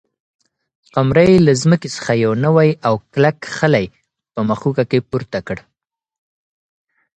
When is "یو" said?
2.23-2.33